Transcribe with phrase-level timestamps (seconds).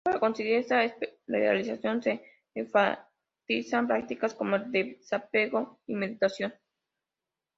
[0.03, 0.81] Para conseguir esta
[1.27, 2.23] realización se
[2.55, 6.53] enfatizan prácticas como el desapego y meditación.